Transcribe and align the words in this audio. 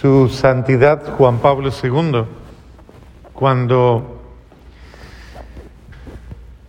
su 0.00 0.30
santidad 0.30 1.14
Juan 1.18 1.40
Pablo 1.40 1.68
II, 1.70 2.24
cuando 3.34 4.18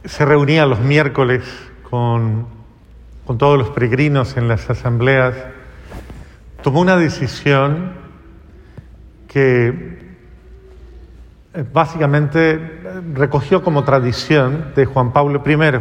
se 0.03 0.25
reunía 0.25 0.65
los 0.65 0.81
miércoles 0.81 1.43
con, 1.89 2.45
con 3.25 3.37
todos 3.37 3.57
los 3.57 3.69
peregrinos 3.69 4.35
en 4.35 4.49
las 4.49 4.69
asambleas, 4.69 5.33
tomó 6.61 6.81
una 6.81 6.97
decisión 6.97 7.93
que 9.29 9.97
eh, 11.53 11.65
básicamente 11.71 12.81
recogió 13.13 13.63
como 13.63 13.85
tradición 13.85 14.73
de 14.75 14.85
Juan 14.85 15.13
Pablo 15.13 15.41
I. 15.45 15.79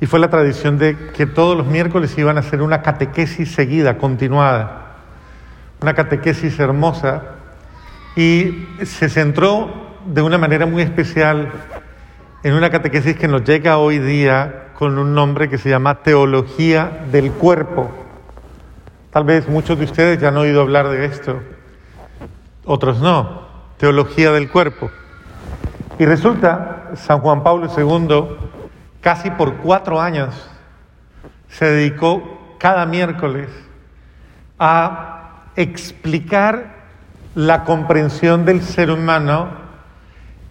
Y 0.00 0.06
fue 0.06 0.20
la 0.20 0.30
tradición 0.30 0.78
de 0.78 0.96
que 1.16 1.26
todos 1.26 1.56
los 1.56 1.66
miércoles 1.66 2.16
iban 2.16 2.36
a 2.36 2.40
hacer 2.40 2.62
una 2.62 2.80
catequesis 2.80 3.52
seguida, 3.52 3.98
continuada 3.98 4.81
una 5.82 5.94
catequesis 5.94 6.58
hermosa 6.58 7.22
y 8.14 8.68
se 8.84 9.08
centró 9.08 9.70
de 10.06 10.22
una 10.22 10.38
manera 10.38 10.66
muy 10.66 10.82
especial 10.82 11.50
en 12.42 12.54
una 12.54 12.70
catequesis 12.70 13.16
que 13.16 13.28
nos 13.28 13.44
llega 13.44 13.78
hoy 13.78 13.98
día 13.98 14.68
con 14.74 14.98
un 14.98 15.14
nombre 15.14 15.48
que 15.48 15.58
se 15.58 15.70
llama 15.70 16.02
Teología 16.02 17.04
del 17.10 17.32
Cuerpo. 17.32 17.90
Tal 19.10 19.24
vez 19.24 19.48
muchos 19.48 19.78
de 19.78 19.84
ustedes 19.84 20.20
ya 20.20 20.28
han 20.28 20.36
oído 20.36 20.62
hablar 20.62 20.88
de 20.88 21.04
esto, 21.04 21.40
otros 22.64 23.00
no, 23.00 23.42
Teología 23.76 24.32
del 24.32 24.50
Cuerpo. 24.50 24.90
Y 25.98 26.06
resulta, 26.06 26.90
San 26.94 27.20
Juan 27.20 27.42
Pablo 27.42 27.68
II, 27.76 28.36
casi 29.00 29.30
por 29.30 29.54
cuatro 29.56 30.00
años, 30.00 30.48
se 31.48 31.66
dedicó 31.66 32.56
cada 32.58 32.86
miércoles 32.86 33.48
a 34.58 35.21
explicar 35.56 36.82
la 37.34 37.64
comprensión 37.64 38.44
del 38.44 38.62
ser 38.62 38.90
humano 38.90 39.62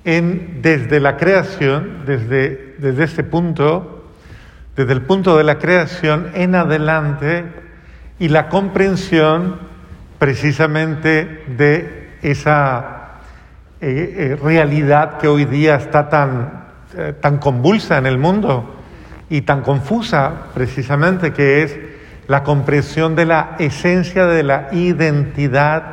desde 0.04 1.00
la 1.00 1.18
creación, 1.18 2.06
desde, 2.06 2.76
desde 2.80 3.04
este 3.04 3.24
punto, 3.24 4.08
desde 4.76 4.94
el 4.94 5.04
punto 5.04 5.38
de 5.38 5.44
la 5.44 5.60
creación 5.60 6.32
en 6.34 6.56
adelante 6.56 7.46
y 8.18 8.30
la 8.30 8.50
comprensión 8.50 9.60
precisamente 10.18 11.44
de 11.58 12.10
esa 12.22 13.02
eh, 13.80 14.16
eh, 14.16 14.40
realidad 14.42 15.18
que 15.18 15.28
hoy 15.28 15.46
día 15.46 15.76
está 15.76 16.10
tan, 16.10 16.66
eh, 16.96 17.14
tan 17.20 17.38
convulsa 17.38 17.98
en 17.98 18.06
el 18.06 18.18
mundo 18.18 18.76
y 19.30 19.42
tan 19.42 19.62
confusa 19.62 20.48
precisamente 20.54 21.34
que 21.34 21.64
es 21.64 21.80
la 22.32 22.44
comprensión 22.44 23.14
de 23.14 23.26
la 23.26 23.58
esencia 23.60 24.26
de 24.26 24.44
la 24.44 24.70
identidad 24.72 25.84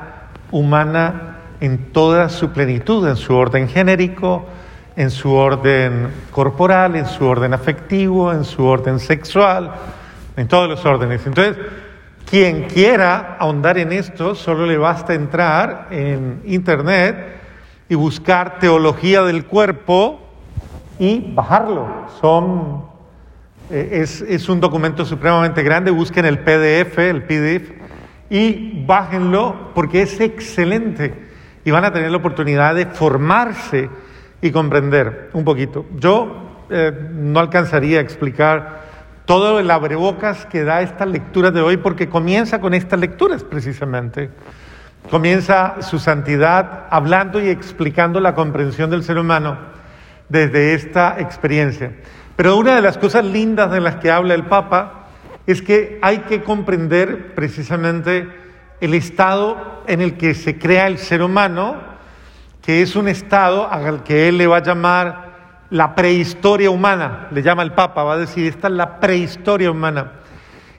humana 0.53 1.39
en 1.59 1.91
toda 1.93 2.29
su 2.29 2.51
plenitud, 2.51 3.09
en 3.09 3.17
su 3.17 3.35
orden 3.35 3.67
genérico, 3.69 4.47
en 4.95 5.11
su 5.11 5.35
orden 5.35 6.09
corporal, 6.31 6.95
en 6.95 7.07
su 7.07 7.27
orden 7.27 7.55
afectivo, 7.55 8.33
en 8.33 8.45
su 8.45 8.65
orden 8.65 9.01
sexual, 9.01 9.73
en 10.37 10.47
todos 10.47 10.69
los 10.69 10.87
órdenes. 10.87 11.27
Entonces, 11.27 11.57
quien 12.31 12.69
quiera 12.69 13.37
ahondar 13.41 13.77
en 13.77 13.91
esto, 13.91 14.37
solo 14.37 14.65
le 14.65 14.79
basta 14.79 15.15
entrar 15.15 15.89
en 15.91 16.43
Internet 16.45 17.17
y 17.89 17.97
buscar 17.97 18.61
teología 18.61 19.23
del 19.23 19.45
cuerpo 19.45 20.21
y 21.01 21.33
bajarlo. 21.35 22.07
Son 22.21 22.98
eh, 23.71 24.01
es, 24.03 24.49
un 24.49 24.61
documento 24.61 25.05
supremamente 25.05 25.63
grande, 25.63 25.91
busquen 25.91 26.25
el 26.25 26.39
PDF, 26.39 26.99
el 26.99 27.23
PDF, 27.23 27.71
y 28.31 28.85
bájenlo 28.87 29.73
porque 29.75 30.03
es 30.03 30.21
excelente 30.21 31.13
y 31.65 31.71
van 31.71 31.85
a 31.85 31.93
tener 31.93 32.11
la 32.11 32.17
oportunidad 32.17 32.75
de 32.75 32.87
formarse 32.87 33.91
y 34.41 34.51
comprender 34.51 35.31
un 35.35 35.45
poquito. 35.45 35.85
Yo 35.97 36.67
eh, 36.71 36.93
no 37.13 37.41
alcanzaría 37.41 37.99
a 37.99 38.03
explicar 38.03 38.79
todo 39.25 39.61
el 39.61 39.71
abrebocas 39.71 40.47
que 40.47 40.65
da 40.65 40.81
esta 40.81 41.05
lectura 41.05 41.51
de 41.51 41.61
hoy 41.61 41.77
porque 41.77 42.09
comienza 42.09 42.61
con 42.61 42.73
estas 42.73 42.99
lecturas 42.99 43.45
precisamente. 43.45 44.31
Comienza 45.11 45.83
su 45.83 45.99
santidad 45.99 46.87
hablando 46.91 47.41
y 47.43 47.49
explicando 47.49 48.21
la 48.21 48.35
comprensión 48.35 48.89
del 48.89 49.03
ser 49.03 49.19
humano 49.19 49.59
desde 50.29 50.75
esta 50.75 51.21
experiencia. 51.21 51.93
Pero 52.39 52.57
una 52.57 52.77
de 52.77 52.83
las 52.83 52.99
cosas 52.99 53.25
lindas 53.25 53.73
de 53.73 53.81
las 53.81 53.97
que 53.97 54.13
habla 54.13 54.33
el 54.35 54.45
Papa 54.45 55.09
es 55.45 55.61
que 55.61 55.99
hay 56.03 56.19
que 56.19 56.45
comprender 56.45 57.35
precisamente 57.35 58.29
el 58.81 58.95
estado 58.95 59.83
en 59.89 60.01
el 60.01 60.17
que 60.17 60.35
se 60.35 60.57
crea 60.57 60.87
el 60.87 60.99
ser 60.99 61.21
humano, 61.21 61.75
que 62.63 62.81
es 62.81 62.95
un 62.95 63.09
estado 63.09 63.69
al 63.69 64.05
que 64.05 64.29
él 64.29 64.39
le 64.39 64.47
va 64.47 64.59
a 64.59 64.63
llamar 64.63 65.67
la 65.71 65.97
prehistoria 65.97 66.71
humana, 66.71 67.27
le 67.33 67.43
llama 67.43 67.65
el 67.65 67.73
Papa, 67.73 68.05
va 68.05 68.13
a 68.13 68.19
decir, 68.19 68.47
esta 68.47 68.69
es 68.69 68.75
la 68.75 69.01
prehistoria 69.01 69.73
humana. 69.73 70.13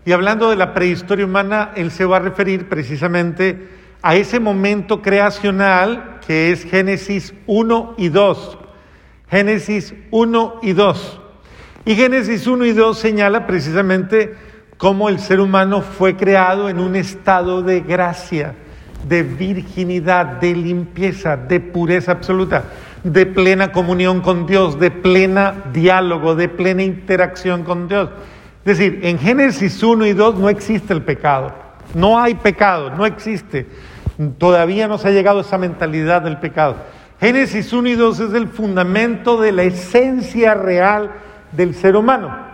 Y 0.06 0.14
hablando 0.14 0.50
de 0.52 0.56
la 0.56 0.74
prehistoria 0.74 1.26
humana, 1.26 1.72
él 1.76 1.92
se 1.92 2.06
va 2.06 2.16
a 2.16 2.22
referir 2.22 2.70
precisamente 2.70 3.68
a 4.02 4.16
ese 4.16 4.40
momento 4.40 5.02
creacional 5.02 6.22
que 6.26 6.54
es 6.54 6.64
Génesis 6.64 7.34
1 7.48 7.96
y 7.98 8.08
2. 8.08 8.58
Génesis 9.30 9.94
1 10.10 10.60
y 10.62 10.72
2. 10.72 11.22
Y 11.86 11.96
Génesis 11.96 12.46
1 12.46 12.66
y 12.66 12.74
2 12.74 12.98
señala 12.98 13.48
precisamente 13.48 14.36
cómo 14.78 15.10
el 15.10 15.20
ser 15.20 15.40
humano 15.40 15.82
fue 15.82 16.16
creado 16.16 16.70
en 16.70 16.80
un 16.80 16.96
estado 16.96 17.62
de 17.62 17.82
gracia, 17.82 18.54
de 19.08 19.24
virginidad, 19.24 20.26
de 20.26 20.56
limpieza, 20.56 21.38
de 21.38 21.60
pureza 21.60 22.12
absoluta, 22.12 22.64
de 23.04 23.26
plena 23.26 23.72
comunión 23.72 24.22
con 24.22 24.46
Dios, 24.46 24.80
de 24.80 24.92
plena 24.92 25.54
diálogo, 25.74 26.36
de 26.36 26.50
plena 26.50 26.84
interacción 26.84 27.64
con 27.64 27.88
Dios. 27.88 28.10
Es 28.66 28.78
decir, 28.78 29.00
en 29.04 29.18
Génesis 29.18 29.82
1 29.82 30.06
y 30.06 30.14
2 30.14 30.36
no 30.36 30.50
existe 30.50 30.94
el 30.94 31.02
pecado, 31.02 31.54
no 31.96 32.20
hay 32.20 32.36
pecado, 32.36 32.90
no 32.90 33.06
existe. 33.06 33.68
Todavía 34.38 34.90
no 34.90 34.98
se 34.98 35.08
ha 35.08 35.12
llegado 35.12 35.40
a 35.40 35.42
esa 35.42 35.58
mentalidad 35.58 36.22
del 36.22 36.38
pecado. 36.40 36.76
Génesis 37.22 37.72
1 37.72 37.88
y 37.88 37.96
2 37.96 38.20
es 38.20 38.34
el 38.34 38.48
fundamento 38.50 39.40
de 39.40 39.54
la 39.54 39.64
esencia 39.64 40.54
real 40.54 41.12
del 41.52 41.76
ser 41.76 41.96
humano. 41.96 42.50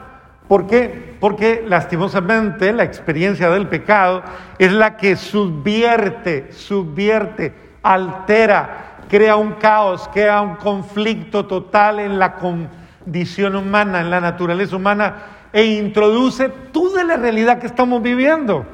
¿Por 0.48 0.68
qué? 0.68 1.16
Porque 1.20 1.64
lastimosamente 1.68 2.72
la 2.72 2.84
experiencia 2.84 3.50
del 3.50 3.68
pecado 3.68 4.22
es 4.60 4.72
la 4.72 4.96
que 4.96 5.16
subvierte, 5.16 6.52
subvierte, 6.52 7.54
altera, 7.82 8.98
crea 9.10 9.36
un 9.36 9.54
caos, 9.54 10.08
crea 10.14 10.42
un 10.42 10.56
conflicto 10.56 11.46
total 11.46 12.00
en 12.00 12.20
la 12.20 12.36
condición 12.36 13.56
humana, 13.56 14.02
en 14.02 14.12
la 14.12 14.22
naturaleza 14.22 14.76
humana 14.76 15.16
e 15.52 15.64
introduce 15.66 16.50
toda 16.72 17.04
la 17.04 17.18
realidad 17.18 17.60
que 17.60 17.68
estamos 17.68 18.02
viviendo. 18.02 18.66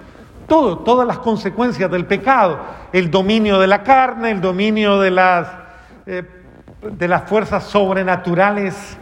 Todo, 0.47 0.79
todas 0.79 1.07
las 1.07 1.19
consecuencias 1.19 1.89
del 1.89 2.05
pecado, 2.05 2.59
el 2.91 3.09
dominio 3.09 3.59
de 3.59 3.67
la 3.67 3.83
carne, 3.83 4.31
el 4.31 4.41
dominio 4.41 4.99
de 4.99 5.11
las, 5.11 5.47
eh, 6.05 6.23
de 6.81 7.07
las 7.07 7.29
fuerzas 7.29 7.63
sobrenaturales 7.63 8.97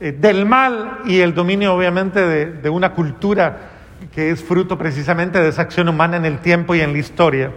eh, 0.00 0.12
del 0.12 0.46
mal 0.46 1.00
y 1.06 1.18
el 1.18 1.34
dominio 1.34 1.74
obviamente 1.74 2.20
de, 2.20 2.70
una 2.70 2.92
cultura 2.92 3.58
que 4.14 4.30
es 4.30 4.44
fruto 4.44 4.78
precisamente 4.78 5.40
de 5.40 5.48
esa 5.48 5.62
acción 5.62 5.88
humana 5.88 6.16
en 6.16 6.24
el 6.24 6.38
tiempo 6.38 6.76
y 6.76 6.80
en 6.80 6.92
la 6.92 6.98
historia. 6.98 7.50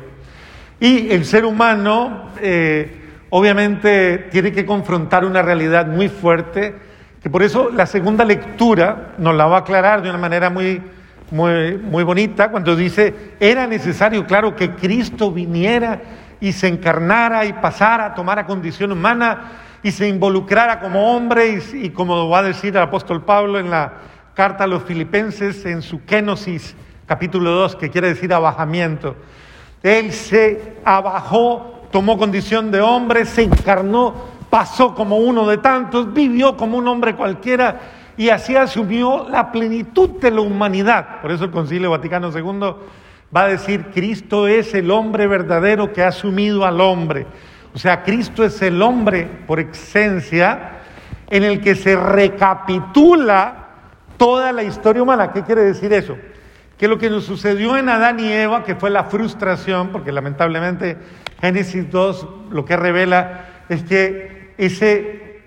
Y 0.79 1.12
el 1.12 1.25
ser 1.25 1.46
humano 1.46 2.29
eh, 2.41 3.25
obviamente 3.29 4.29
tiene 4.31 4.52
que 4.52 4.66
confrontar 4.66 5.24
una 5.24 5.44
realidad 5.44 5.85
muy 5.85 6.09
fuerte, 6.09 6.74
que 7.22 7.29
por 7.29 7.44
eso 7.44 7.69
la 7.69 7.85
segunda 7.85 8.25
lectura 8.25 9.13
nos 9.19 9.35
la 9.35 9.46
va 9.46 9.58
a 9.58 9.59
aclarar 9.59 10.02
de 10.02 10.09
una 10.09 10.18
manera 10.18 10.50
muy, 10.50 10.81
muy, 11.29 11.78
muy 11.78 12.03
bonita, 12.03 12.49
cuando 12.49 12.76
dice, 12.76 13.35
era 13.40 13.67
necesario, 13.67 14.26
claro, 14.26 14.55
que 14.55 14.72
Cristo 14.72 15.32
viniera 15.32 16.02
y 16.40 16.53
se 16.53 16.67
encarnara 16.67 17.46
y 17.46 17.53
pasara 17.53 18.08
a 18.08 18.16
tomar 18.16 18.40
a 18.40 18.47
condición 18.47 18.91
humana 18.91 19.52
y 19.83 19.91
se 19.91 20.07
involucrara 20.07 20.79
como 20.79 21.16
hombre 21.16 21.59
y, 21.73 21.89
como 21.89 22.29
va 22.29 22.39
a 22.39 22.43
decir 22.43 22.75
el 22.75 22.83
apóstol 22.83 23.23
Pablo 23.23 23.59
en 23.59 23.69
la 23.69 23.93
carta 24.33 24.63
a 24.63 24.67
los 24.67 24.83
filipenses 24.83 25.66
en 25.66 25.81
su 25.81 26.05
kenosis 26.05 26.75
capítulo 27.05 27.51
2 27.51 27.75
que 27.75 27.89
quiere 27.89 28.09
decir 28.09 28.33
abajamiento. 28.33 29.16
Él 29.83 30.13
se 30.13 30.78
abajó, 30.85 31.87
tomó 31.91 32.17
condición 32.17 32.72
de 32.72 32.81
hombre, 32.81 33.25
se 33.25 33.43
encarnó, 33.43 34.13
pasó 34.49 34.93
como 34.93 35.17
uno 35.17 35.47
de 35.47 35.57
tantos, 35.57 36.13
vivió 36.13 36.55
como 36.55 36.78
un 36.78 36.87
hombre 36.87 37.16
cualquiera 37.16 37.79
y 38.16 38.29
así 38.29 38.55
asumió 38.55 39.28
la 39.29 39.51
plenitud 39.51 40.11
de 40.19 40.31
la 40.31 40.41
humanidad. 40.41 41.22
Por 41.22 41.31
eso 41.31 41.45
el 41.45 41.51
Concilio 41.51 41.89
Vaticano 41.89 42.29
II 42.31 42.75
va 43.35 43.43
a 43.43 43.47
decir, 43.47 43.87
Cristo 43.93 44.47
es 44.47 44.73
el 44.73 44.91
hombre 44.91 45.25
verdadero 45.25 45.91
que 45.91 46.03
ha 46.03 46.09
asumido 46.09 46.66
al 46.66 46.79
hombre. 46.81 47.25
O 47.73 47.79
sea, 47.79 48.03
Cristo 48.03 48.44
es 48.44 48.62
el 48.62 48.82
hombre 48.82 49.28
por 49.47 49.59
esencia 49.59 50.79
en 51.29 51.44
el 51.44 51.62
que 51.62 51.76
se 51.76 51.96
recapitula 51.96 53.68
toda 54.18 54.52
la 54.52 54.64
historia 54.64 55.02
humana. 55.02 55.32
¿Qué 55.32 55.44
quiere 55.44 55.62
decir 55.62 55.94
eso? 55.94 56.18
que 56.82 56.88
lo 56.88 56.97
que 56.97 57.12
nos 57.12 57.26
sucedió 57.26 57.78
en 57.78 57.90
Adán 57.90 58.20
y 58.20 58.32
Eva, 58.32 58.64
que 58.64 58.73
fue 58.73 58.90
la 58.90 59.03
frustración, 59.03 59.90
porque 59.90 60.12
lamentablemente 60.12 60.97
Génesis 61.40 61.91
2 61.91 62.28
lo 62.50 62.66
que 62.66 62.76
revela 62.76 63.46
es 63.70 63.84
que 63.84 64.56
ese, 64.58 65.44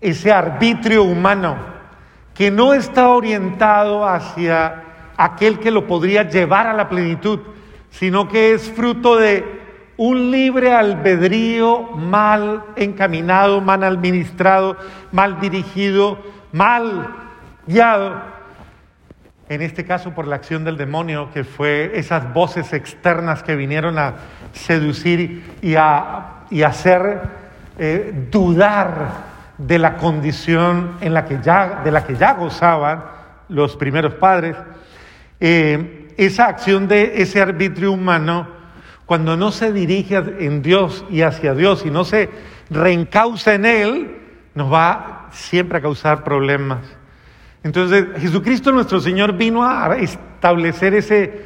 ese 0.00 0.32
arbitrio 0.32 1.04
humano 1.04 1.56
que 2.34 2.50
no 2.50 2.74
está 2.74 3.10
orientado 3.10 4.08
hacia 4.08 4.82
aquel 5.16 5.60
que 5.60 5.70
lo 5.70 5.86
podría 5.86 6.28
llevar 6.28 6.66
a 6.66 6.72
la 6.72 6.88
plenitud, 6.88 7.38
sino 7.90 8.28
que 8.28 8.52
es 8.52 8.68
fruto 8.68 9.14
de 9.14 9.44
un 9.96 10.30
libre 10.30 10.72
albedrío 10.72 11.82
mal 11.82 12.64
encaminado, 12.76 13.60
mal 13.60 13.82
administrado, 13.82 14.76
mal 15.12 15.40
dirigido, 15.40 16.18
mal 16.52 17.14
guiado. 17.66 18.36
En 19.48 19.62
este 19.62 19.84
caso 19.84 20.10
por 20.10 20.26
la 20.26 20.36
acción 20.36 20.64
del 20.64 20.76
demonio, 20.76 21.30
que 21.32 21.44
fue 21.44 21.92
esas 21.94 22.32
voces 22.34 22.72
externas 22.72 23.42
que 23.42 23.54
vinieron 23.54 23.98
a 23.98 24.14
seducir 24.52 25.44
y 25.62 25.76
a, 25.76 26.42
hacer 26.64 27.20
eh, 27.78 28.28
dudar 28.30 29.36
de 29.56 29.78
la 29.78 29.96
condición 29.96 30.96
en 31.00 31.14
la 31.14 31.24
que 31.24 31.40
ya, 31.40 31.80
de 31.84 31.90
la 31.90 32.04
que 32.04 32.16
ya 32.16 32.34
gozaban 32.34 33.04
los 33.48 33.76
primeros 33.76 34.14
padres. 34.14 34.56
Eh, 35.38 36.08
esa 36.16 36.46
acción 36.46 36.88
de 36.88 37.22
ese 37.22 37.40
arbitrio 37.40 37.92
humano 37.92 38.55
cuando 39.06 39.36
no 39.36 39.52
se 39.52 39.72
dirige 39.72 40.16
en 40.40 40.62
Dios 40.62 41.04
y 41.08 41.22
hacia 41.22 41.54
Dios 41.54 41.84
y 41.86 41.90
no 41.90 42.04
se 42.04 42.28
reencausa 42.70 43.54
en 43.54 43.64
Él, 43.64 44.16
nos 44.54 44.72
va 44.72 45.28
siempre 45.30 45.78
a 45.78 45.80
causar 45.80 46.24
problemas. 46.24 46.80
Entonces, 47.62 48.04
Jesucristo 48.18 48.72
nuestro 48.72 49.00
Señor 49.00 49.34
vino 49.34 49.64
a 49.64 49.96
establecer 49.96 50.94
ese, 50.94 51.44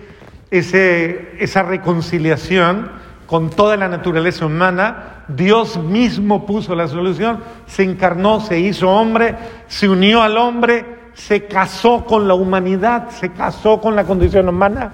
esa 0.51 1.62
reconciliación 1.62 2.91
con 3.27 3.51
toda 3.51 3.77
la 3.77 3.89
naturaleza 3.89 4.47
humana. 4.47 5.25
Dios 5.29 5.79
mismo 5.79 6.47
puso 6.47 6.75
la 6.75 6.89
solución, 6.89 7.41
se 7.67 7.83
encarnó, 7.83 8.41
se 8.41 8.59
hizo 8.59 8.89
hombre, 8.89 9.37
se 9.69 9.87
unió 9.89 10.23
al 10.23 10.39
hombre, 10.39 10.85
se 11.13 11.45
casó 11.45 12.06
con 12.06 12.27
la 12.27 12.35
humanidad, 12.35 13.11
se 13.11 13.31
casó 13.31 13.81
con 13.81 13.95
la 13.95 14.05
condición 14.05 14.49
humana 14.49 14.93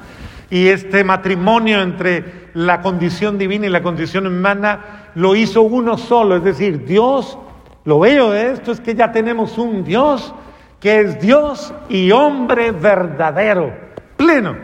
y 0.51 0.69
este 0.69 1.03
matrimonio 1.03 1.83
entre 1.83 2.51
la 2.55 2.81
condición 2.81 3.39
divina 3.39 3.67
y 3.67 3.71
la 3.71 3.83
condición 3.83 4.27
humana 4.27 5.11
lo 5.15 5.35
hizo 5.35 5.63
uno 5.63 5.99
solo, 5.99 6.37
es 6.37 6.45
decir, 6.45 6.85
Dios, 6.85 7.39
lo 7.85 8.01
bello 8.01 8.31
de 8.31 8.53
esto 8.53 8.73
es 8.73 8.81
que 8.81 8.95
ya 8.95 9.13
tenemos 9.13 9.59
un 9.59 9.85
Dios 9.85 10.35
que 10.81 11.01
es 11.01 11.21
Dios 11.21 11.73
y 11.89 12.11
hombre 12.11 12.71
verdadero, 12.71 13.73
pleno. 14.17 14.57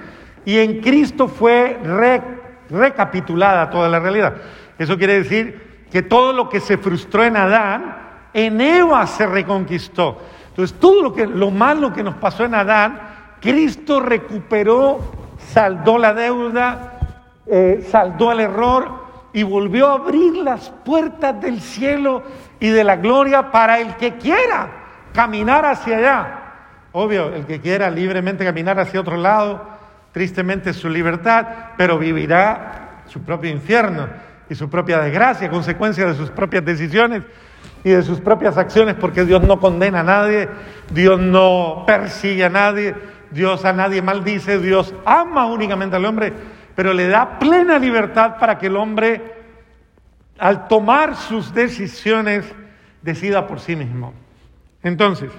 Y 0.45 0.59
en 0.59 0.81
Cristo 0.81 1.29
fue 1.29 1.79
recapitulada 2.69 3.71
toda 3.71 3.89
la 3.89 4.01
realidad. 4.01 4.35
Eso 4.79 4.99
quiere 4.99 5.23
decir 5.23 5.87
que 5.91 6.03
todo 6.03 6.33
lo 6.33 6.49
que 6.49 6.61
se 6.61 6.79
frustró 6.79 7.25
en 7.25 7.37
Adán, 7.37 7.97
en 8.35 8.61
Eva 8.61 9.07
se 9.07 9.27
reconquistó. 9.27 10.19
Entonces, 10.49 10.79
todo 10.79 11.03
lo, 11.03 11.13
que, 11.15 11.27
lo 11.27 11.51
malo 11.51 11.93
que 11.93 12.03
nos 12.03 12.17
pasó 12.17 12.45
en 12.45 12.55
Adán, 12.55 13.01
Cristo 13.41 14.01
recuperó 14.01 15.01
saldó 15.53 15.99
la 15.99 16.15
deuda, 16.15 16.99
eh, 17.47 17.87
saldó 17.91 18.33
el 18.33 18.41
error 18.41 19.03
y 19.33 19.43
volvió 19.43 19.89
a 19.89 19.95
abrir 19.95 20.37
las 20.37 20.71
puertas 20.85 21.41
del 21.41 21.61
cielo 21.61 22.23
y 22.61 22.69
de 22.69 22.85
la 22.85 22.97
gloria 22.97 23.51
para 23.51 23.81
el 23.81 23.97
que 23.97 24.17
quiera 24.17 24.69
caminar 25.13 25.65
hacia 25.65 25.99
allá. 25.99 26.39
Obvio, 26.93 27.35
el 27.35 27.47
que 27.47 27.61
quiera 27.61 27.91
libremente 27.91 28.45
caminar 28.45 28.79
hacia 28.79 29.01
otro 29.01 29.17
lado, 29.17 29.67
tristemente 30.13 30.73
su 30.73 30.89
libertad, 30.89 31.47
pero 31.77 31.99
vivirá 31.99 33.03
su 33.07 33.23
propio 33.23 33.51
infierno 33.51 34.09
y 34.49 34.55
su 34.55 34.69
propia 34.69 35.01
desgracia, 35.01 35.49
consecuencia 35.49 36.07
de 36.07 36.15
sus 36.15 36.31
propias 36.31 36.65
decisiones 36.65 37.23
y 37.85 37.91
de 37.91 38.03
sus 38.03 38.21
propias 38.21 38.59
acciones, 38.59 38.95
porque 38.95 39.25
Dios 39.25 39.43
no 39.43 39.59
condena 39.59 40.01
a 40.01 40.05
nadie, 40.05 40.49
Dios 40.91 41.19
no 41.19 41.85
persigue 41.87 42.45
a 42.45 42.51
nadie, 42.51 42.95
Dios 43.33 43.65
a 43.65 43.73
nadie 43.73 44.03
maldice, 44.03 44.59
Dios 44.59 44.95
ama 45.05 45.47
únicamente 45.47 45.97
al 45.97 46.05
hombre, 46.05 46.33
pero 46.75 46.93
le 46.93 47.09
da 47.09 47.39
plena 47.39 47.79
libertad 47.79 48.37
para 48.39 48.59
que 48.59 48.67
el 48.67 48.77
hombre, 48.77 49.35
al 50.39 50.69
tomar 50.69 51.17
sus 51.17 51.53
decisiones, 51.55 52.45
decida 53.03 53.47
por 53.47 53.61
sí 53.61 53.77
mismo. 53.77 54.13
Entonces, 54.83 55.31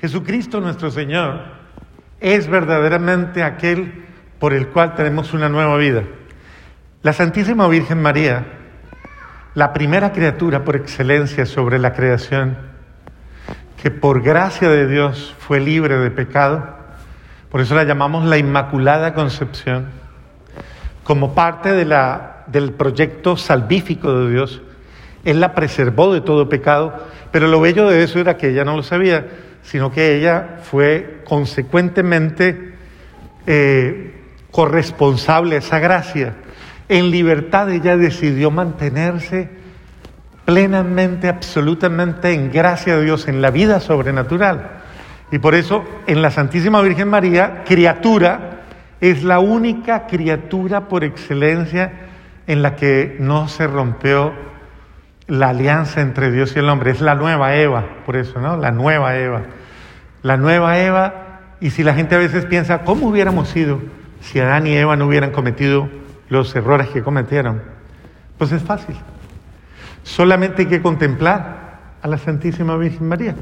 Jesucristo 0.00 0.60
nuestro 0.60 0.90
Señor 0.90 1.40
es 2.20 2.48
verdaderamente 2.48 3.42
aquel 3.42 4.04
por 4.38 4.52
el 4.52 4.68
cual 4.68 4.94
tenemos 4.94 5.32
una 5.32 5.48
nueva 5.48 5.76
vida. 5.76 6.02
La 7.02 7.12
Santísima 7.12 7.68
Virgen 7.68 8.02
María, 8.02 8.44
la 9.54 9.72
primera 9.72 10.12
criatura 10.12 10.64
por 10.64 10.76
excelencia 10.76 11.46
sobre 11.46 11.78
la 11.78 11.92
creación, 11.92 12.75
que 13.80 13.90
por 13.90 14.22
gracia 14.22 14.68
de 14.68 14.86
Dios 14.86 15.34
fue 15.38 15.60
libre 15.60 15.96
de 15.98 16.10
pecado, 16.10 16.76
por 17.50 17.60
eso 17.60 17.74
la 17.74 17.84
llamamos 17.84 18.24
la 18.24 18.38
Inmaculada 18.38 19.14
Concepción, 19.14 19.86
como 21.04 21.34
parte 21.34 21.72
de 21.72 21.84
la, 21.84 22.44
del 22.48 22.72
proyecto 22.72 23.36
salvífico 23.36 24.12
de 24.12 24.30
Dios. 24.30 24.62
Él 25.24 25.40
la 25.40 25.54
preservó 25.54 26.12
de 26.12 26.20
todo 26.20 26.48
pecado, 26.48 27.06
pero 27.30 27.46
lo 27.46 27.60
bello 27.60 27.88
de 27.88 28.02
eso 28.02 28.18
era 28.18 28.36
que 28.36 28.50
ella 28.50 28.64
no 28.64 28.76
lo 28.76 28.82
sabía, 28.82 29.26
sino 29.62 29.90
que 29.90 30.16
ella 30.16 30.58
fue 30.62 31.22
consecuentemente 31.24 32.74
eh, 33.46 34.14
corresponsable 34.50 35.56
a 35.56 35.58
esa 35.58 35.78
gracia. 35.78 36.34
En 36.88 37.10
libertad 37.10 37.70
ella 37.70 37.96
decidió 37.96 38.50
mantenerse 38.50 39.48
plenamente, 40.46 41.28
absolutamente 41.28 42.32
en 42.32 42.50
gracia 42.50 42.96
de 42.96 43.04
Dios, 43.04 43.28
en 43.28 43.42
la 43.42 43.50
vida 43.50 43.80
sobrenatural. 43.80 44.70
Y 45.30 45.38
por 45.38 45.54
eso 45.54 45.84
en 46.06 46.22
la 46.22 46.30
Santísima 46.30 46.80
Virgen 46.80 47.08
María, 47.08 47.64
criatura, 47.66 48.62
es 49.00 49.24
la 49.24 49.40
única 49.40 50.06
criatura 50.06 50.88
por 50.88 51.04
excelencia 51.04 51.92
en 52.46 52.62
la 52.62 52.76
que 52.76 53.16
no 53.18 53.48
se 53.48 53.66
rompió 53.66 54.32
la 55.26 55.48
alianza 55.48 56.00
entre 56.00 56.30
Dios 56.30 56.54
y 56.54 56.60
el 56.60 56.68
hombre. 56.68 56.92
Es 56.92 57.00
la 57.00 57.16
nueva 57.16 57.56
Eva, 57.56 57.84
por 58.06 58.16
eso, 58.16 58.40
¿no? 58.40 58.56
La 58.56 58.70
nueva 58.70 59.16
Eva. 59.16 59.42
La 60.22 60.36
nueva 60.36 60.78
Eva, 60.78 61.40
y 61.60 61.70
si 61.70 61.82
la 61.82 61.94
gente 61.94 62.14
a 62.14 62.18
veces 62.18 62.46
piensa, 62.46 62.84
¿cómo 62.84 63.08
hubiéramos 63.08 63.48
sido 63.48 63.80
si 64.20 64.38
Adán 64.38 64.68
y 64.68 64.76
Eva 64.76 64.96
no 64.96 65.06
hubieran 65.06 65.32
cometido 65.32 65.88
los 66.28 66.54
errores 66.54 66.88
que 66.88 67.02
cometieron? 67.02 67.62
Pues 68.38 68.52
es 68.52 68.62
fácil. 68.62 68.96
Solamente 70.06 70.62
hay 70.62 70.68
que 70.68 70.80
contemplar 70.80 71.96
a 72.00 72.06
la 72.06 72.16
Santísima 72.16 72.76
Virgen 72.76 73.08
María, 73.08 73.34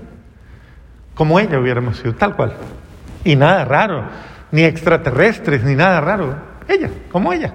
como 1.15 1.39
ella 1.39 1.61
hubiéramos 1.61 1.99
sido, 1.99 2.15
tal 2.15 2.35
cual. 2.35 2.55
Y 3.23 3.37
nada 3.37 3.67
raro, 3.67 4.05
ni 4.51 4.65
extraterrestres, 4.65 5.63
ni 5.63 5.75
nada 5.75 6.01
raro. 6.01 6.35
Ella, 6.67 6.89
como 7.13 7.35
ella. 7.35 7.53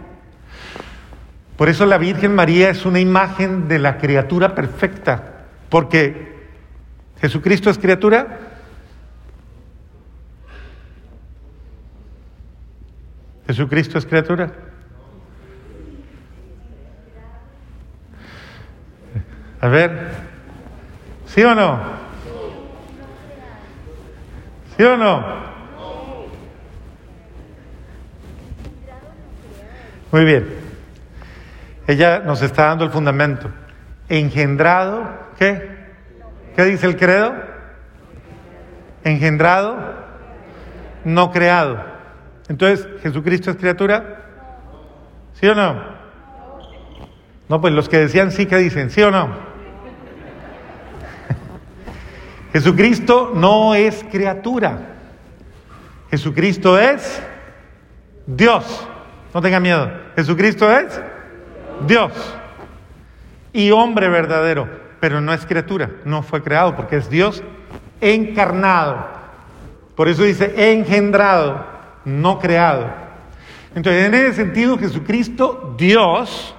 Por 1.58 1.70
eso 1.70 1.88
la 1.88 1.98
Virgen 1.98 2.36
María 2.36 2.70
es 2.70 2.86
una 2.86 3.00
imagen 3.00 3.68
de 3.68 3.80
la 3.80 3.98
criatura 3.98 4.54
perfecta, 4.54 5.24
porque 5.70 6.46
Jesucristo 7.20 7.72
es 7.72 7.80
criatura. 7.80 8.38
Jesucristo 13.48 13.98
es 13.98 14.06
criatura. 14.06 14.51
A 19.62 19.68
ver, 19.68 19.92
¿sí 21.25 21.44
o 21.44 21.54
no? 21.54 21.80
¿Sí 24.78 24.84
o 24.84 24.96
no? 24.96 25.50
Muy 30.12 30.24
bien. 30.24 30.48
Ella 31.88 32.20
nos 32.20 32.42
está 32.42 32.68
dando 32.68 32.86
el 32.86 32.92
fundamento. 32.92 33.50
Engendrado, 34.08 35.10
¿qué? 35.38 35.78
¿Qué 36.56 36.63
dice 36.63 36.88
el 36.88 36.96
credo? 36.96 37.34
Engendrado, 39.04 39.78
no 41.04 41.32
creado. 41.32 41.84
Entonces, 42.48 42.88
¿Jesucristo 43.01 43.51
es 43.51 43.58
criatura? 43.58 44.24
¿Sí 45.34 45.48
o 45.48 45.54
no? 45.54 46.00
No, 47.50 47.60
pues 47.60 47.74
los 47.74 47.89
que 47.89 47.98
decían 47.98 48.32
sí, 48.32 48.46
¿qué 48.46 48.58
dicen? 48.58 48.89
¿Sí 48.89 49.01
o 49.01 49.12
no? 49.12 49.49
Jesucristo 52.51 53.32
no 53.36 53.75
es 53.75 54.03
criatura. 54.12 54.96
Jesucristo 56.10 56.77
es 56.77 57.22
Dios. 58.25 58.88
No 59.34 59.41
tenga 59.41 59.60
miedo. 59.60 59.91
Jesucristo 60.15 60.72
es 60.72 61.00
Dios. 61.88 62.12
Y 63.53 63.72
hombre 63.72 64.10
verdadero. 64.10 64.68
Pero 65.00 65.22
no 65.22 65.34
es 65.34 65.46
criatura. 65.46 65.91
No 66.06 66.24
fue 66.24 66.41
creado 66.41 66.75
porque 66.75 66.98
es 66.98 67.10
Dios 67.10 67.44
encarnado. 68.01 69.08
Por 69.96 70.08
eso 70.08 70.24
dice 70.24 70.72
engendrado, 70.72 71.65
no 72.06 72.39
creado. 72.39 72.88
Entonces, 73.75 74.06
en 74.06 74.13
ese 74.15 74.34
sentido, 74.34 74.77
Jesucristo, 74.77 75.75
Dios, 75.77 76.56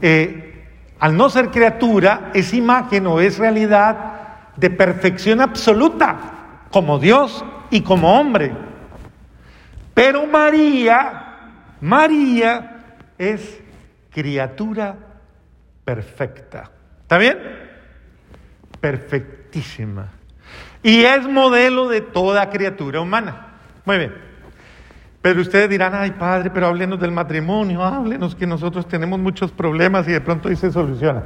eh, 0.00 0.64
al 0.98 1.16
no 1.16 1.28
ser 1.28 1.50
criatura, 1.50 2.30
es 2.32 2.54
imagen 2.54 3.06
o 3.06 3.20
es 3.20 3.38
realidad 3.38 4.09
de 4.56 4.70
perfección 4.70 5.40
absoluta, 5.40 6.66
como 6.70 6.98
Dios 6.98 7.44
y 7.70 7.82
como 7.82 8.18
hombre. 8.18 8.52
Pero 9.94 10.26
María, 10.26 11.36
María 11.80 12.96
es 13.18 13.60
criatura 14.10 14.96
perfecta. 15.84 16.70
¿Está 17.02 17.18
bien? 17.18 17.38
Perfectísima. 18.80 20.08
Y 20.82 21.02
es 21.02 21.28
modelo 21.28 21.88
de 21.88 22.00
toda 22.00 22.48
criatura 22.50 23.00
humana. 23.00 23.48
Muy 23.84 23.98
bien. 23.98 24.14
Pero 25.22 25.42
ustedes 25.42 25.68
dirán, 25.68 25.94
ay 25.94 26.12
padre, 26.12 26.50
pero 26.50 26.66
háblenos 26.68 26.98
del 26.98 27.12
matrimonio, 27.12 27.82
háblenos 27.82 28.34
que 28.34 28.46
nosotros 28.46 28.88
tenemos 28.88 29.18
muchos 29.18 29.52
problemas 29.52 30.08
y 30.08 30.12
de 30.12 30.20
pronto 30.20 30.48
ahí 30.48 30.56
se 30.56 30.70
soluciona. 30.70 31.24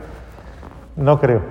No 0.97 1.21
creo. 1.21 1.43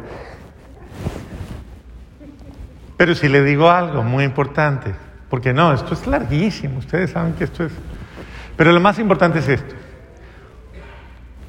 Pero 2.98 3.16
si 3.16 3.28
le 3.28 3.44
digo 3.44 3.70
algo 3.70 4.04
muy 4.04 4.24
importante, 4.24 4.94
porque 5.30 5.54
no, 5.54 5.74
esto 5.74 5.94
es 5.94 6.06
larguísimo, 6.06 6.80
ustedes 6.80 7.12
saben 7.12 7.34
que 7.34 7.46
esto 7.46 7.66
es... 7.66 7.72
Pero 8.56 8.72
lo 8.72 8.80
más 8.80 9.00
importante 9.00 9.40
es 9.40 9.48
esto. 9.48 9.74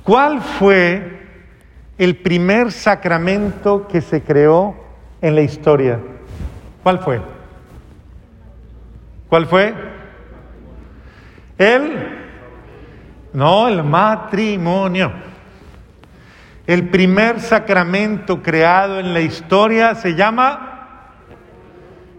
¿Cuál 0.03 0.41
fue 0.41 1.23
el 1.99 2.17
primer 2.17 2.73
sacramento 2.73 3.87
que 3.89 4.01
se 4.01 4.23
creó 4.23 4.75
en 5.21 5.35
la 5.35 5.43
historia? 5.43 5.99
¿Cuál 6.83 6.99
fue? 7.01 7.21
¿Cuál 9.29 9.47
fue? 9.47 9.75
El, 11.59 11.93
no, 13.33 13.69
el 13.69 13.83
matrimonio. 13.83 15.13
El 16.67 16.89
primer 16.89 17.41
sacramento 17.41 18.43
creado 18.43 18.99
en 18.99 19.13
la 19.13 19.21
historia 19.21 19.95
se 19.95 20.15
llama 20.15 20.74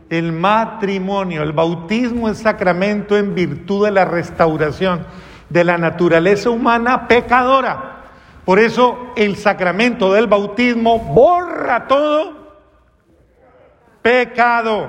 el 0.09 0.31
matrimonio. 0.31 1.43
El 1.43 1.53
bautismo 1.53 2.29
es 2.29 2.39
sacramento 2.39 3.17
en 3.17 3.35
virtud 3.35 3.85
de 3.85 3.91
la 3.91 4.05
restauración 4.05 5.05
de 5.49 5.63
la 5.63 5.77
naturaleza 5.77 6.49
humana 6.49 7.07
pecadora. 7.07 8.03
Por 8.45 8.59
eso 8.59 9.11
el 9.15 9.35
sacramento 9.37 10.13
del 10.13 10.27
bautismo 10.27 10.99
borra 10.99 11.87
todo 11.87 12.45
pecado. 14.01 14.87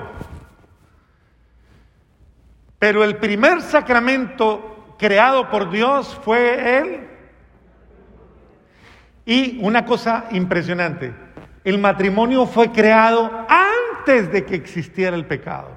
Pero 2.79 3.03
el 3.03 3.17
primer 3.17 3.63
sacramento 3.63 4.95
creado 4.99 5.51
por 5.51 5.71
Dios 5.71 6.19
fue 6.23 6.79
él. 6.79 7.09
Y 9.25 9.59
una 9.61 9.85
cosa 9.85 10.27
impresionante, 10.31 11.13
el 11.65 11.79
matrimonio 11.79 12.47
fue 12.47 12.71
creado 12.71 13.45
antes 14.07 14.31
de 14.31 14.45
que 14.45 14.55
existiera 14.55 15.17
el 15.17 15.25
pecado. 15.25 15.71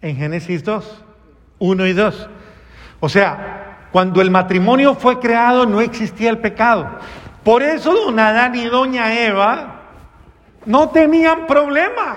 En 0.00 0.16
Génesis 0.16 0.64
2, 0.64 1.04
1 1.60 1.86
y 1.86 1.92
2. 1.92 2.28
O 2.98 3.08
sea, 3.08 3.88
cuando 3.92 4.20
el 4.20 4.30
matrimonio 4.30 4.94
fue 4.94 5.20
creado 5.20 5.64
no 5.64 5.80
existía 5.80 6.30
el 6.30 6.38
pecado. 6.38 6.98
Por 7.44 7.62
eso 7.62 7.94
don 7.94 8.18
Adán 8.18 8.56
y 8.56 8.64
doña 8.64 9.14
Eva 9.14 9.82
no 10.64 10.88
tenían 10.90 11.46
problema. 11.46 12.16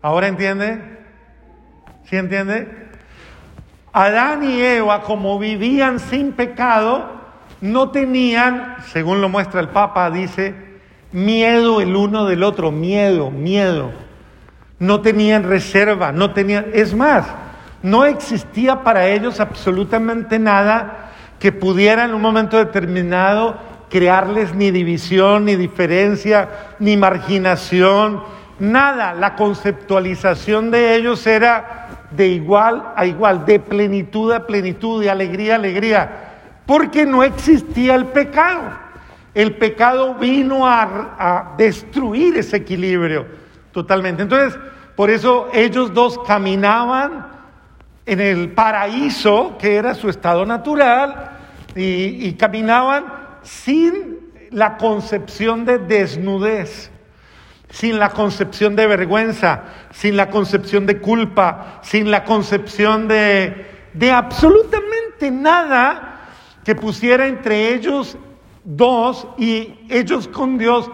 ¿Ahora 0.00 0.28
entiende? 0.28 0.80
¿Sí 2.04 2.16
entiende? 2.16 2.86
Adán 3.92 4.44
y 4.44 4.60
Eva, 4.60 5.02
como 5.02 5.40
vivían 5.40 5.98
sin 5.98 6.32
pecado, 6.32 7.15
no 7.60 7.90
tenían, 7.90 8.76
según 8.92 9.20
lo 9.20 9.28
muestra 9.28 9.60
el 9.60 9.68
Papa, 9.68 10.10
dice, 10.10 10.54
miedo 11.12 11.80
el 11.80 11.96
uno 11.96 12.26
del 12.26 12.42
otro, 12.42 12.70
miedo, 12.70 13.30
miedo. 13.30 13.92
No 14.78 15.00
tenían 15.00 15.44
reserva, 15.44 16.12
no 16.12 16.32
tenían, 16.32 16.66
es 16.74 16.94
más, 16.94 17.26
no 17.82 18.04
existía 18.04 18.82
para 18.82 19.08
ellos 19.08 19.40
absolutamente 19.40 20.38
nada 20.38 21.10
que 21.38 21.52
pudiera 21.52 22.04
en 22.04 22.14
un 22.14 22.20
momento 22.20 22.58
determinado 22.58 23.56
crearles 23.88 24.54
ni 24.54 24.70
división, 24.70 25.44
ni 25.44 25.56
diferencia, 25.56 26.48
ni 26.78 26.96
marginación, 26.96 28.22
Nada, 28.58 29.12
la 29.12 29.36
conceptualización 29.36 30.70
de 30.70 30.96
ellos 30.96 31.26
era 31.26 32.06
de 32.10 32.28
igual 32.28 32.92
a 32.96 33.04
igual, 33.04 33.44
de 33.44 33.60
plenitud 33.60 34.32
a 34.32 34.46
plenitud, 34.46 35.02
de 35.02 35.10
alegría 35.10 35.52
a 35.54 35.56
alegría, 35.56 36.25
porque 36.66 37.06
no 37.06 37.22
existía 37.22 37.94
el 37.94 38.06
pecado. 38.06 38.62
El 39.34 39.56
pecado 39.56 40.14
vino 40.14 40.66
a, 40.66 41.54
destruir 41.56 42.36
ese 42.36 42.58
equilibrio 42.58 43.26
totalmente. 43.72 44.22
Entonces, 44.22 44.58
por 44.94 45.10
eso 45.10 45.48
ellos 45.52 45.92
dos 45.92 46.18
caminaban 46.26 47.26
en 48.06 48.20
el 48.20 48.50
paraíso, 48.50 49.56
que 49.58 49.76
era 49.76 49.94
su 49.94 50.08
estado 50.08 50.46
natural, 50.46 51.32
y 51.74 52.32
caminaban 52.34 53.04
sin 53.42 54.30
la 54.50 54.78
concepción 54.78 55.64
de 55.66 55.78
desnudez 55.78 56.90
sin 57.70 57.98
la 57.98 58.10
concepción 58.10 58.76
de 58.76 58.86
vergüenza, 58.86 59.64
sin 59.90 60.16
la 60.16 60.30
concepción 60.30 60.86
de 60.86 60.98
culpa, 60.98 61.80
sin 61.82 62.10
la 62.10 62.24
concepción 62.24 63.08
de, 63.08 63.66
de 63.92 64.10
absolutamente 64.10 65.30
nada 65.30 66.15
que 66.66 66.74
pusiera 66.74 67.28
entre 67.28 67.74
ellos 67.74 68.18
dos 68.64 69.28
y 69.38 69.78
ellos 69.88 70.26
con 70.26 70.58
Dios 70.58 70.90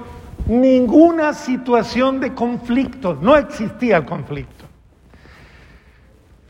ninguna 0.47 1.33
situación 1.33 2.21
de 2.21 2.35
conflicto, 2.35 3.19
no 3.23 3.39
existía 3.39 3.97
el 3.97 4.05
conflicto. 4.05 4.67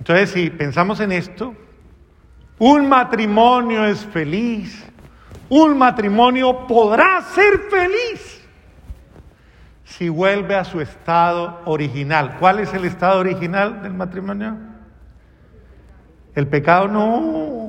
Entonces, 0.01 0.31
si 0.31 0.51
pensamos 0.51 0.99
en 0.99 1.13
esto, 1.13 1.55
un 2.59 2.89
matrimonio 2.89 3.85
es 3.87 4.05
feliz, 4.07 4.85
un 5.49 5.79
matrimonio 5.79 6.67
podrá 6.67 7.23
ser 7.33 7.61
feliz 7.71 8.43
si 9.85 10.09
vuelve 10.09 10.57
a 10.57 10.65
su 10.65 10.81
estado 10.81 11.61
original. 11.67 12.39
¿Cuál 12.41 12.59
es 12.59 12.75
el 12.75 12.87
estado 12.87 13.21
original 13.21 13.83
del 13.85 13.95
matrimonio? 13.95 14.57
El 16.35 16.49
pecado 16.49 16.89
no. 16.89 17.62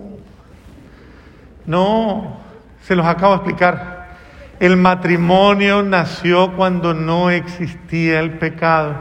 No, 1.65 2.37
se 2.81 2.95
los 2.95 3.05
acabo 3.05 3.33
de 3.33 3.37
explicar. 3.37 4.03
El 4.59 4.77
matrimonio 4.77 5.83
nació 5.83 6.55
cuando 6.55 6.93
no 6.93 7.29
existía 7.29 8.19
el 8.19 8.37
pecado. 8.37 8.95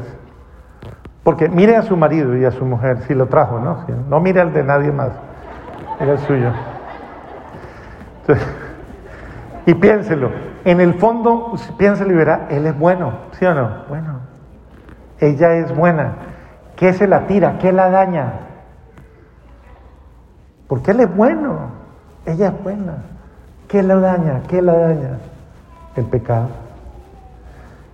Porque 1.29 1.47
mire 1.47 1.75
a 1.75 1.83
su 1.83 1.95
marido 1.95 2.35
y 2.35 2.43
a 2.43 2.49
su 2.49 2.65
mujer, 2.65 3.03
si 3.07 3.13
lo 3.13 3.27
trajo, 3.27 3.59
¿no? 3.59 3.85
no 4.09 4.19
mire 4.19 4.41
al 4.41 4.51
de 4.51 4.63
nadie 4.63 4.91
más, 4.91 5.11
era 5.99 6.13
el 6.13 6.17
suyo. 6.17 6.51
y 9.67 9.75
piénselo, 9.75 10.31
en 10.65 10.81
el 10.81 10.95
fondo, 10.95 11.53
piénselo 11.77 12.11
y 12.13 12.15
verá, 12.15 12.47
él 12.49 12.65
es 12.65 12.75
bueno, 12.79 13.13
¿sí 13.33 13.45
o 13.45 13.53
no? 13.53 13.83
Bueno, 13.87 14.21
ella 15.19 15.53
es 15.53 15.75
buena. 15.75 16.13
¿Qué 16.75 16.93
se 16.93 17.07
la 17.07 17.27
tira? 17.27 17.59
¿Qué 17.59 17.71
la 17.73 17.91
daña? 17.91 18.33
Porque 20.67 20.89
él 20.89 21.01
es 21.01 21.15
bueno, 21.15 21.73
ella 22.25 22.47
es 22.47 22.63
buena. 22.63 23.03
¿Qué 23.67 23.83
la 23.83 23.97
daña? 23.97 24.41
¿Qué 24.47 24.63
la 24.63 24.73
daña? 24.73 25.19
El 25.95 26.05
pecado. 26.05 26.49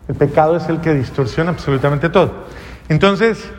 El 0.07 0.15
pecado 0.15 0.55
es 0.55 0.69
el 0.69 0.79
que 0.79 0.93
distorsiona 0.93 1.49
absolutamente 1.49 2.07
todo. 2.07 2.45
Entonces, 2.89 3.51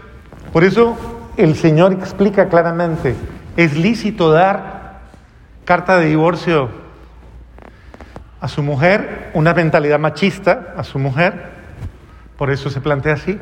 por 0.52 0.64
eso 0.64 0.97
el 1.37 1.56
Señor 1.56 1.92
explica 1.92 2.49
claramente, 2.49 3.14
es 3.56 3.76
lícito 3.76 4.30
dar 4.30 5.00
carta 5.64 5.99
de 5.99 6.06
divorcio 6.06 6.71
a 8.40 8.49
su 8.49 8.62
mujer, 8.62 9.30
una 9.35 9.52
mentalidad 9.54 9.99
machista 9.99 10.75
a 10.76 10.85
su 10.85 10.99
mujer, 10.99 11.50
por 12.37 12.50
eso 12.50 12.71
se 12.71 12.80
plantea 12.80 13.14
así. 13.14 13.38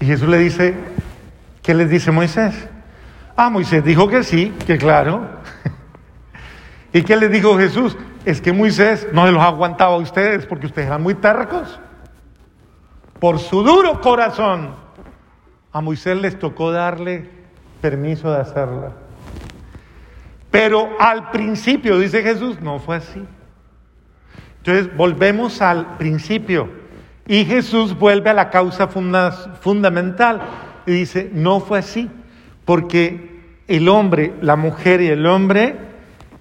Y 0.00 0.06
Jesús 0.06 0.28
le 0.28 0.38
dice, 0.38 0.74
¿qué 1.62 1.74
les 1.74 1.88
dice 1.88 2.10
Moisés? 2.10 2.68
Ah, 3.36 3.50
Moisés 3.50 3.84
dijo 3.84 4.08
que 4.08 4.24
sí, 4.24 4.52
que 4.66 4.78
claro. 4.78 5.26
¿Y 6.92 7.02
qué 7.02 7.16
les 7.16 7.30
dijo 7.30 7.56
Jesús? 7.56 7.96
Es 8.24 8.40
que 8.40 8.52
Moisés 8.52 9.06
no 9.12 9.26
se 9.26 9.32
los 9.32 9.42
aguantaba 9.42 9.94
a 9.94 9.98
ustedes 9.98 10.46
porque 10.46 10.66
ustedes 10.66 10.88
eran 10.88 11.02
muy 11.02 11.14
tercos. 11.14 11.78
Por 13.20 13.38
su 13.38 13.62
duro 13.62 14.00
corazón, 14.00 14.70
a 15.72 15.80
Moisés 15.80 16.16
les 16.20 16.38
tocó 16.38 16.72
darle 16.72 17.28
permiso 17.80 18.30
de 18.32 18.40
hacerla. 18.40 18.92
Pero 20.50 20.88
al 20.98 21.30
principio, 21.30 21.98
dice 21.98 22.22
Jesús, 22.22 22.60
no 22.60 22.78
fue 22.78 22.96
así. 22.96 23.22
Entonces 24.58 24.94
volvemos 24.96 25.62
al 25.62 25.96
principio 25.96 26.68
y 27.26 27.44
Jesús 27.44 27.96
vuelve 27.98 28.30
a 28.30 28.34
la 28.34 28.50
causa 28.50 28.88
fundamental 28.88 30.40
y 30.86 30.92
dice, 30.92 31.30
no 31.32 31.60
fue 31.60 31.78
así, 31.78 32.10
porque 32.64 33.40
el 33.68 33.88
hombre, 33.88 34.34
la 34.42 34.56
mujer 34.56 35.00
y 35.00 35.06
el 35.08 35.26
hombre, 35.26 35.76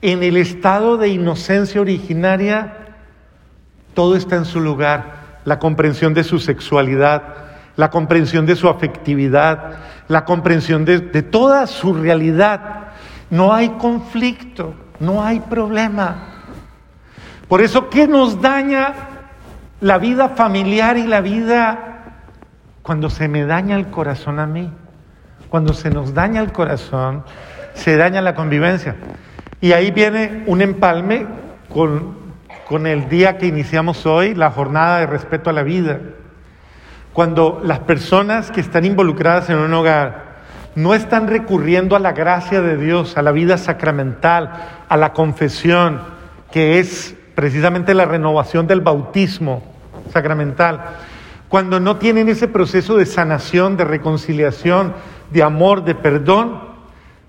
en 0.01 0.23
el 0.23 0.37
estado 0.37 0.97
de 0.97 1.09
inocencia 1.09 1.79
originaria, 1.79 2.95
todo 3.93 4.15
está 4.15 4.37
en 4.37 4.45
su 4.45 4.59
lugar, 4.59 5.18
la 5.45 5.59
comprensión 5.59 6.13
de 6.13 6.23
su 6.23 6.39
sexualidad, 6.39 7.23
la 7.75 7.89
comprensión 7.89 8.45
de 8.45 8.55
su 8.55 8.67
afectividad, 8.67 9.77
la 10.07 10.25
comprensión 10.25 10.85
de, 10.85 10.99
toda 11.23 11.65
su 11.67 11.93
realidad. 11.93 12.87
No 13.29 13.53
hay 13.53 13.69
conflicto, 13.69 14.73
no 14.99 15.23
hay 15.23 15.39
problema. 15.39 16.27
Por 17.47 17.61
eso, 17.61 17.89
¿qué 17.89 18.07
nos 18.07 18.41
daña 18.41 18.93
la 19.81 19.97
vida 19.97 20.29
familiar 20.29 20.97
y 20.97 21.07
la 21.07 21.21
vida 21.21 22.15
cuando 22.81 23.09
se 23.09 23.27
me 23.27 23.45
daña 23.45 23.75
el 23.75 23.87
corazón 23.87 24.39
a 24.39 24.45
mí? 24.45 24.71
Cuando 25.47 25.73
se 25.73 25.89
nos 25.89 26.13
daña 26.13 26.41
el 26.41 26.51
corazón, 26.51 27.23
se 27.73 27.95
daña 27.97 28.21
la 28.21 28.35
convivencia. 28.35 28.95
Y 29.61 29.71
ahí 29.71 29.91
viene 29.91 30.43
un 30.47 30.61
empalme 30.61 31.25
con, 31.69 32.28
con 32.69 32.85
el 32.85 33.09
día 33.09 33.39
que 33.39 33.47
iniciamos 33.47 34.05
hoy, 34.05 34.35
la 34.35 34.51
jornada 34.51 34.99
de 34.99 35.07
respeto 35.07 35.49
a 35.49 35.53
la 35.53 35.63
vida. 35.63 36.01
Cuando 37.13 37.59
las 37.63 37.79
personas 37.79 38.51
que 38.51 38.61
están 38.61 38.85
involucradas 38.85 39.49
en 39.49 39.57
un 39.57 39.73
hogar 39.73 40.37
no 40.75 40.93
están 40.93 41.27
recurriendo 41.27 41.95
a 41.95 41.99
la 41.99 42.11
gracia 42.11 42.61
de 42.61 42.77
Dios, 42.77 43.17
a 43.17 43.23
la 43.23 43.31
vida 43.31 43.57
sacramental, 43.57 44.51
a 44.87 44.97
la 44.97 45.13
confesión, 45.13 45.99
que 46.51 46.77
es 46.77 47.15
precisamente 47.33 47.95
la 47.95 48.05
renovación 48.05 48.67
del 48.67 48.81
bautismo 48.81 49.63
sacramental, 50.13 50.79
cuando 51.47 51.79
no 51.79 51.97
tienen 51.97 52.29
ese 52.29 52.47
proceso 52.47 52.97
de 52.97 53.07
sanación, 53.07 53.77
de 53.77 53.85
reconciliación, 53.85 54.93
de 55.31 55.41
amor, 55.41 55.85
de 55.85 55.95
perdón, 55.95 56.61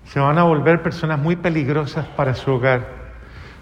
se 0.05 0.19
van 0.19 0.37
a 0.37 0.43
volver 0.43 0.83
personas 0.83 1.17
muy 1.17 1.35
peligrosas 1.35 2.05
para 2.15 2.35
su 2.35 2.51
hogar. 2.51 2.85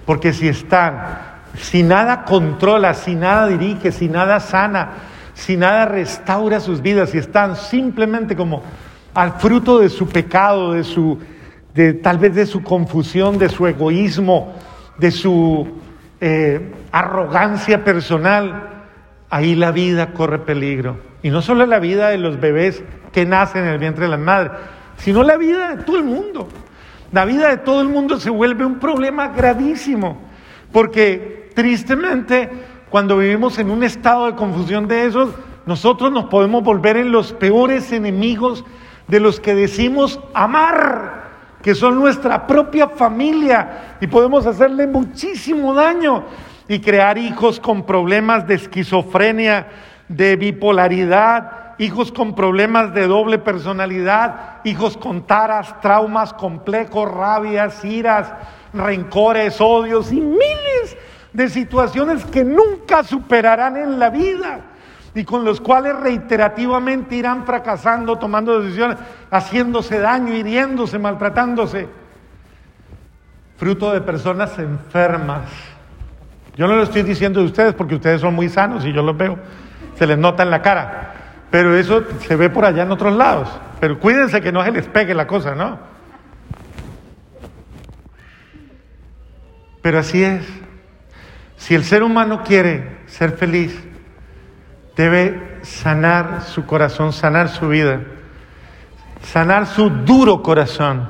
Porque 0.06 0.34
si 0.34 0.50
están, 0.50 1.39
si 1.56 1.84
nada 1.84 2.26
controla, 2.26 2.94
si 2.94 3.16
nada 3.16 3.48
dirige, 3.48 3.92
si 3.92 4.08
nada 4.08 4.40
sana, 4.40 4.90
si 5.34 5.58
nada 5.58 5.86
restaura 5.86 6.60
sus 6.60 6.82
vidas, 6.82 7.12
si 7.12 7.18
están 7.18 7.56
simplemente 7.56 8.36
como 8.36 8.62
al 9.14 9.34
fruto 9.34 9.80
de 9.80 9.90
su 9.90 10.08
pecado, 10.08 10.74
de 10.74 10.84
su, 10.84 11.18
de, 11.74 11.94
tal 11.94 12.18
vez 12.18 12.36
de 12.36 12.46
su 12.46 12.64
confusión, 12.64 13.38
de 13.38 13.50
su 13.50 13.66
egoísmo, 13.68 14.54
de 14.98 15.12
su 15.12 15.68
eh, 16.22 16.74
arrogancia 16.92 17.84
personal, 17.84 18.84
ahí 19.30 19.56
la 19.56 19.72
vida 19.72 20.14
corre 20.14 20.40
peligro. 20.40 20.98
Y 21.24 21.30
no 21.30 21.42
solo 21.42 21.66
la 21.66 21.80
vida 21.80 22.10
de 22.10 22.18
los 22.18 22.40
bebés 22.40 22.84
que 23.12 23.26
nacen 23.26 23.64
en 23.64 23.70
el 23.70 23.80
vientre 23.80 24.06
de 24.06 24.12
la 24.12 24.18
madre, 24.18 24.52
sino 24.98 25.24
la 25.24 25.38
vida 25.38 25.76
de 25.76 25.84
todo 25.84 25.98
el 25.98 26.04
mundo. 26.04 26.48
La 27.12 27.26
vida 27.26 27.50
de 27.50 27.58
todo 27.58 27.82
el 27.82 27.90
mundo 27.90 28.20
se 28.20 28.30
vuelve 28.30 28.66
un 28.66 28.80
problema 28.80 29.30
gravísimo, 29.30 30.29
porque 30.72 31.52
tristemente 31.56 32.50
cuando 32.90 33.18
vivimos 33.18 33.60
en 33.60 33.70
un 33.70 33.84
estado 33.84 34.26
de 34.26 34.36
confusión 34.36 34.88
de 34.88 35.06
esos, 35.06 35.30
nosotros 35.66 36.12
nos 36.12 36.26
podemos 36.26 36.64
volver 36.64 36.98
en 36.98 37.12
los 37.12 37.34
peores 37.34 37.92
enemigos 37.92 38.64
de 39.08 39.20
los 39.20 39.40
que 39.40 39.56
decimos 39.56 40.20
amar 40.34 41.20
que 41.62 41.76
son 41.76 42.00
nuestra 42.00 42.48
propia 42.48 42.88
familia 42.88 43.98
y 44.00 44.08
podemos 44.08 44.46
hacerle 44.46 44.88
muchísimo 44.88 45.74
daño 45.74 46.24
y 46.68 46.80
crear 46.80 47.18
hijos 47.18 47.60
con 47.60 47.84
problemas 47.84 48.48
de 48.48 48.56
esquizofrenia, 48.56 49.68
de 50.08 50.36
bipolaridad, 50.36 51.76
hijos 51.80 52.12
con 52.12 52.36
problemas 52.36 52.94
de 52.94 53.08
doble 53.08 53.40
personalidad, 53.40 54.60
hijos 54.64 54.96
con 54.96 55.24
taras, 55.24 55.80
traumas 55.82 56.34
complejos, 56.34 57.12
rabias, 57.12 57.84
iras, 57.84 58.32
rencores, 58.74 59.60
odios 59.60 60.12
y 60.12 60.22
miles 60.22 60.98
de 61.34 61.50
situaciones 61.50 62.26
que 62.26 62.44
nunca 62.44 63.04
superarán 63.04 63.78
en 63.78 64.00
la 64.00 64.10
vida 64.10 64.62
y 65.14 65.24
con 65.24 65.44
los 65.44 65.60
cuales 65.60 65.96
reiterativamente 65.96 67.16
irán 67.16 67.46
fracasando, 67.46 68.18
tomando 68.18 68.62
decisiones, 68.62 68.98
haciéndose 69.32 70.00
daño, 70.00 70.34
hiriéndose, 70.34 71.00
maltratándose. 71.00 71.88
Fruto 73.58 73.92
de 73.92 74.02
personas 74.02 74.58
enfermas. 74.60 75.44
Yo 76.56 76.68
no 76.68 76.76
lo 76.76 76.84
estoy 76.84 77.04
diciendo 77.04 77.40
de 77.40 77.48
ustedes 77.48 77.74
porque 77.74 77.96
ustedes 77.96 78.22
son 78.22 78.36
muy 78.36 78.50
sanos 78.50 78.86
y 78.86 78.94
yo 78.94 79.02
los 79.02 79.18
veo, 79.18 79.38
se 79.96 80.08
les 80.08 80.18
nota 80.18 80.44
en 80.44 80.52
la 80.52 80.62
cara. 80.62 81.14
Pero 81.50 81.76
eso 81.76 82.04
se 82.20 82.36
ve 82.36 82.50
por 82.50 82.66
allá 82.66 82.84
en 82.84 82.92
otros 82.92 83.16
lados. 83.16 83.50
Pero 83.80 84.00
cuídense 84.00 84.42
que 84.42 84.52
no 84.52 84.64
se 84.64 84.72
les 84.72 84.88
pegue 84.88 85.14
la 85.14 85.26
cosa, 85.26 85.56
¿no? 85.56 85.89
Pero 89.90 90.02
así 90.02 90.24
es. 90.24 90.46
Si 91.58 91.74
el 91.74 91.84
ser 91.84 92.04
humano 92.04 92.44
quiere 92.44 93.00
ser 93.08 93.32
feliz, 93.32 93.76
debe 94.96 95.58
sanar 95.64 96.44
su 96.44 96.68
corazón, 96.68 97.12
sanar 97.12 97.50
su 97.50 97.70
vida, 97.70 98.00
sanar 99.24 99.66
su 99.66 99.90
duro 99.90 100.44
corazón, 100.44 101.10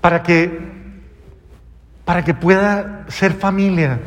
para 0.00 0.24
que, 0.24 0.58
para 2.04 2.24
que 2.24 2.34
pueda 2.34 3.04
ser 3.06 3.32
familia. 3.32 4.00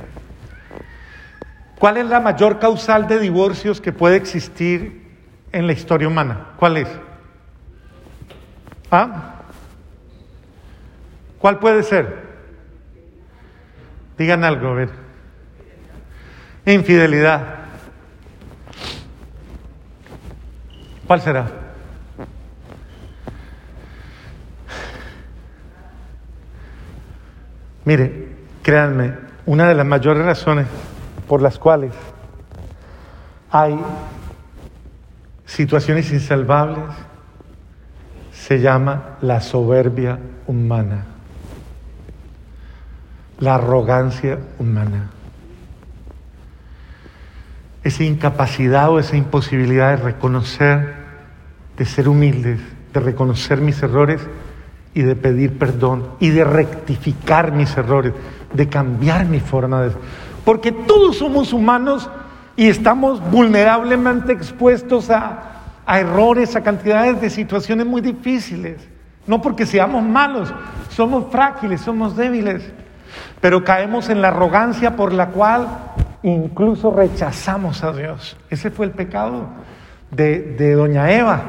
¿Cuál 1.80 1.95
es 1.95 2.08
la 2.08 2.19
mayor 2.19 2.60
causal 2.60 3.08
de 3.08 3.19
divorcios 3.19 3.80
que 3.80 3.93
puede 3.93 4.17
existir 4.17 5.15
en 5.54 5.65
la 5.65 5.71
historia 5.71 6.10
humana? 6.10 6.47
¿Cuál 6.58 6.75
es? 6.75 6.89
¿Ah? 8.91 9.36
¿Cuál 11.39 11.60
puede 11.60 11.84
ser? 11.84 12.28
Digan 14.19 14.43
algo, 14.43 14.67
a 14.67 14.73
ver. 14.73 14.89
Infidelidad. 16.65 17.41
¿Cuál 21.08 21.21
será? 21.21 21.47
Mire, 27.86 28.27
créanme, 28.62 29.13
una 29.45 29.69
de 29.69 29.73
las 29.73 29.86
mayores 29.86 30.25
razones 30.25 30.67
por 31.27 31.41
las 31.41 31.58
cuales 31.58 31.93
hay 33.49 33.79
situaciones 35.45 36.12
insalvables 36.12 36.84
se 38.34 38.60
llama 38.60 39.17
la 39.21 39.39
soberbia 39.39 40.19
humana, 40.45 41.05
la 43.39 43.56
arrogancia 43.56 44.39
humana. 44.60 45.12
esa 47.84 48.04
incapacidad 48.04 48.89
o 48.89 48.99
esa 48.99 49.15
imposibilidad 49.15 49.91
de 49.91 50.04
reconocer, 50.04 50.93
de 51.78 51.86
ser 51.86 52.10
humildes, 52.10 52.60
de 52.93 52.99
reconocer 52.99 53.62
mis 53.62 53.82
errores 53.82 54.21
y 54.93 55.02
de 55.02 55.15
pedir 55.15 55.58
perdón 55.58 56.10
y 56.19 56.30
de 56.30 56.43
rectificar 56.43 57.52
mis 57.52 57.75
errores, 57.78 58.13
de 58.54 58.67
cambiar 58.67 59.25
mi 59.25 59.39
forma 59.39 59.82
de. 59.84 59.91
Porque 60.43 60.71
todos 60.71 61.17
somos 61.17 61.54
humanos 61.54 62.10
y 62.56 62.67
estamos 62.67 63.21
vulnerablemente 63.32 64.34
expuestos 64.34 65.10
a, 65.10 65.62
a 65.86 65.99
errores, 65.99 66.56
a 66.56 66.62
cantidades 66.62 67.21
de 67.21 67.30
situaciones 67.30 67.86
muy 67.86 68.02
difíciles. 68.02 68.88
No 69.25 69.41
porque 69.41 69.65
seamos 69.65 70.04
malos, 70.04 70.54
somos 70.89 71.32
frágiles, 71.32 71.82
somos 71.82 72.17
débiles, 72.17 72.63
pero 73.41 73.63
caemos 73.63 74.09
en 74.09 74.21
la 74.21 74.29
arrogancia 74.29 74.95
por 74.95 75.13
la 75.13 75.27
cual 75.27 75.67
incluso 76.23 76.91
rechazamos 76.91 77.83
a 77.83 77.93
Dios. 77.93 78.37
Ese 78.49 78.71
fue 78.71 78.85
el 78.85 78.91
pecado 78.91 79.47
de, 80.11 80.73
doña 80.75 81.11
Eva. 81.11 81.41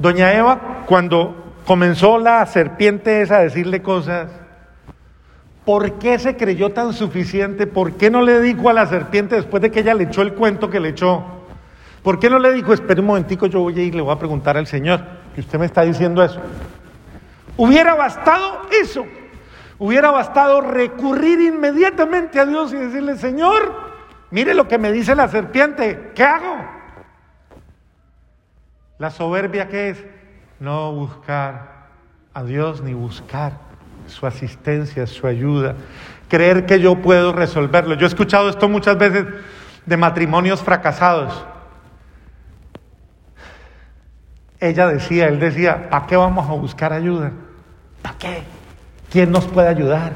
Doña 0.00 0.32
Eva, 0.32 0.84
cuando 0.86 1.54
comenzó 1.66 2.18
la 2.18 2.44
serpiente 2.46 3.26
a 3.30 3.38
decirle 3.38 3.82
cosas, 3.82 4.28
¿por 5.64 5.98
qué 5.98 6.18
se 6.18 6.36
creyó 6.36 6.72
tan 6.72 6.92
suficiente? 6.92 7.66
¿Por 7.66 7.92
qué 7.92 8.10
no 8.10 8.22
le 8.22 8.40
dijo 8.40 8.68
a 8.68 8.72
la 8.72 8.86
serpiente 8.86 9.36
después 9.36 9.62
de 9.62 9.70
que 9.70 9.80
ella 9.80 9.94
le 9.94 10.04
echó 10.04 10.22
el 10.22 10.34
cuento 10.34 10.68
que 10.68 10.80
le 10.80 10.90
echó? 10.90 11.22
¿Por 12.02 12.18
qué 12.18 12.28
no 12.28 12.38
le 12.38 12.52
dijo, 12.52 12.74
espere 12.74 13.00
un 13.00 13.06
momentico, 13.06 13.46
yo 13.46 13.60
voy 13.60 13.78
a 13.78 13.82
ir 13.82 13.94
y 13.94 13.96
le 13.96 14.02
voy 14.02 14.12
a 14.12 14.18
preguntar 14.18 14.58
al 14.58 14.66
Señor, 14.66 15.00
que 15.34 15.40
usted 15.40 15.58
me 15.58 15.64
está 15.64 15.82
diciendo 15.82 16.22
eso? 16.22 16.38
Hubiera 17.56 17.94
bastado 17.94 18.62
eso. 18.82 19.06
Hubiera 19.78 20.10
bastado 20.10 20.60
recurrir 20.60 21.40
inmediatamente 21.40 22.38
a 22.38 22.46
Dios 22.46 22.72
y 22.72 22.76
decirle, 22.76 23.16
Señor, 23.16 23.74
mire 24.30 24.54
lo 24.54 24.68
que 24.68 24.78
me 24.78 24.92
dice 24.92 25.14
la 25.14 25.28
serpiente, 25.28 26.12
¿qué 26.14 26.22
hago? 26.22 26.56
La 28.98 29.10
soberbia 29.10 29.68
que 29.68 29.90
es 29.90 30.04
no 30.60 30.92
buscar 30.92 31.88
a 32.32 32.44
Dios 32.44 32.82
ni 32.82 32.94
buscar 32.94 33.52
su 34.06 34.26
asistencia, 34.26 35.06
su 35.06 35.26
ayuda, 35.26 35.74
creer 36.28 36.66
que 36.66 36.78
yo 36.78 36.96
puedo 36.96 37.32
resolverlo. 37.32 37.94
Yo 37.94 38.06
he 38.06 38.08
escuchado 38.08 38.48
esto 38.48 38.68
muchas 38.68 38.96
veces 38.96 39.26
de 39.86 39.96
matrimonios 39.96 40.62
fracasados. 40.62 41.44
Ella 44.60 44.86
decía, 44.86 45.26
él 45.26 45.40
decía, 45.40 45.90
¿para 45.90 46.06
qué 46.06 46.16
vamos 46.16 46.48
a 46.48 46.52
buscar 46.52 46.92
ayuda? 46.92 47.32
¿Para 48.02 48.18
qué? 48.18 48.53
¿Quién 49.14 49.30
nos 49.30 49.44
puede 49.44 49.68
ayudar? 49.68 50.10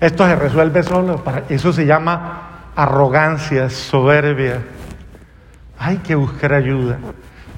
Esto 0.00 0.28
se 0.28 0.36
resuelve 0.36 0.84
solo. 0.84 1.24
Para... 1.24 1.42
Eso 1.48 1.72
se 1.72 1.86
llama 1.86 2.70
arrogancia, 2.76 3.68
soberbia. 3.68 4.62
Hay 5.76 5.96
que 5.96 6.14
buscar 6.14 6.52
ayuda. 6.52 7.00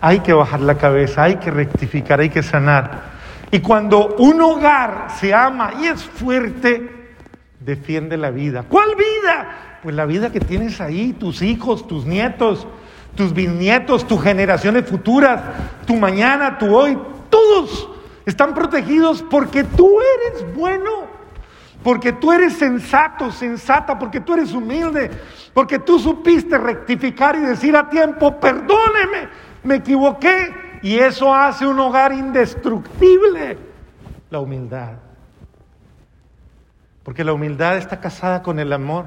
Hay 0.00 0.20
que 0.20 0.32
bajar 0.32 0.61
la 0.61 0.76
cabeza, 0.78 1.24
hay 1.24 1.37
que 1.37 1.50
rectificar, 1.50 2.20
hay 2.20 2.30
que 2.30 2.42
sanar. 2.42 3.02
Y 3.50 3.58
cuando 3.58 4.16
un 4.16 4.40
hogar 4.40 5.08
se 5.20 5.34
ama 5.34 5.72
y 5.82 5.84
es 5.88 6.02
fuerte, 6.02 7.12
defiende 7.61 8.16
la 8.16 8.30
vida. 8.30 8.64
¿Cuál 8.66 8.94
vida? 8.96 9.80
Pues 9.82 9.94
la 9.94 10.06
vida 10.06 10.32
que 10.32 10.40
tienes 10.40 10.80
ahí, 10.80 11.12
tus 11.12 11.42
hijos, 11.42 11.87
tus 11.87 12.06
nietos, 12.06 12.66
tus 13.14 13.34
bisnietos, 13.34 14.06
tus 14.06 14.22
generaciones 14.22 14.88
futuras, 14.88 15.42
tu 15.87 15.94
mañana, 15.96 16.56
tu 16.56 16.74
hoy, 16.74 16.96
todos 17.28 17.97
están 18.28 18.54
protegidos 18.54 19.22
porque 19.22 19.64
tú 19.64 19.98
eres 20.00 20.54
bueno, 20.54 21.06
porque 21.82 22.12
tú 22.12 22.30
eres 22.30 22.58
sensato, 22.58 23.32
sensata, 23.32 23.98
porque 23.98 24.20
tú 24.20 24.34
eres 24.34 24.52
humilde, 24.52 25.10
porque 25.54 25.78
tú 25.78 25.98
supiste 25.98 26.58
rectificar 26.58 27.36
y 27.36 27.40
decir 27.40 27.74
a 27.74 27.88
tiempo, 27.88 28.38
perdóneme, 28.38 29.28
me 29.62 29.76
equivoqué. 29.76 30.68
Y 30.82 30.98
eso 30.98 31.34
hace 31.34 31.66
un 31.66 31.78
hogar 31.80 32.12
indestructible. 32.12 33.58
La 34.30 34.40
humildad. 34.40 34.92
Porque 37.02 37.24
la 37.24 37.32
humildad 37.32 37.78
está 37.78 37.98
casada 37.98 38.42
con 38.42 38.58
el 38.58 38.72
amor. 38.72 39.06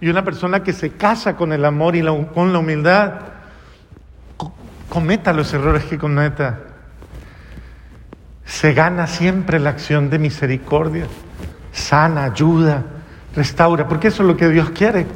Y 0.00 0.08
una 0.10 0.24
persona 0.24 0.62
que 0.62 0.72
se 0.72 0.92
casa 0.92 1.36
con 1.36 1.52
el 1.52 1.64
amor 1.64 1.96
y 1.96 2.04
con 2.34 2.52
la 2.52 2.58
humildad, 2.58 3.14
cometa 4.88 5.32
los 5.32 5.52
errores 5.54 5.84
que 5.84 5.98
cometa. 5.98 6.69
Se 8.50 8.74
gana 8.74 9.06
siempre 9.06 9.60
la 9.60 9.70
acción 9.70 10.10
de 10.10 10.18
misericordia. 10.18 11.06
Sana, 11.70 12.24
ayuda, 12.24 12.82
restaura. 13.36 13.86
Porque 13.86 14.08
eso 14.08 14.24
es 14.24 14.28
lo 14.28 14.36
que 14.36 14.48
Dios 14.48 14.70
quiere. 14.70 15.06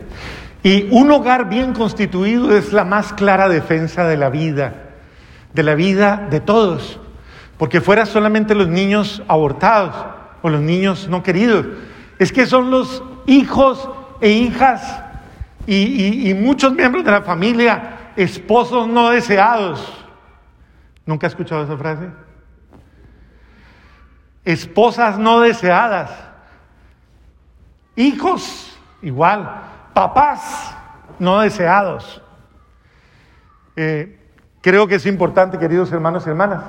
Y 0.63 0.87
un 0.93 1.11
hogar 1.11 1.49
bien 1.49 1.75
constituido 1.75 2.57
es 2.57 2.73
la 2.73 2.85
más 2.85 3.13
clara 3.13 3.49
defensa 3.49 4.05
de 4.05 4.17
la 4.17 4.31
vida, 4.31 4.73
de 5.53 5.63
la 5.65 5.75
vida 5.75 6.29
de 6.31 6.39
todos, 6.39 7.01
porque 7.59 7.81
fuera 7.81 8.07
solamente 8.07 8.55
los 8.55 8.69
niños 8.69 9.21
abortados 9.27 9.95
o 10.41 10.49
los 10.49 10.61
niños 10.61 11.09
no 11.09 11.23
queridos, 11.25 11.67
es 12.19 12.33
que 12.33 12.47
son 12.47 12.71
los 12.71 13.03
hijos 13.27 13.91
e 14.21 14.31
hijas 14.31 15.03
y, 15.67 16.33
muchos 16.39 16.73
miembros 16.73 17.05
de 17.05 17.11
la 17.11 17.23
familia, 17.23 18.13
esposos 18.17 18.87
no 18.89 19.11
deseados. 19.11 19.93
¿Nunca 21.05 21.27
has 21.27 21.33
escuchado 21.33 21.65
esa 21.65 21.77
frase? 21.77 22.09
Esposas 24.45 25.19
no 25.19 25.41
deseadas, 25.41 26.11
hijos 27.97 28.77
igual 29.01 29.49
papás 29.95 30.75
no 31.19 31.41
deseados. 31.41 32.21
Eh, 33.77 34.19
creo 34.61 34.87
que 34.87 34.97
es 34.97 35.07
importante, 35.07 35.59
queridos 35.59 35.91
hermanos 35.93 36.27
y 36.27 36.31
hermanas, 36.31 36.63